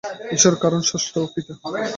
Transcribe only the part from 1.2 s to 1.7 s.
ও পিতা।